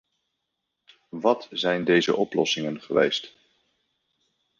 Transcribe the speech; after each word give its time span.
Wat 1.09 1.47
zijn 1.51 1.83
deze 1.83 2.15
oplossingen 2.15 2.81
geweest? 2.81 3.35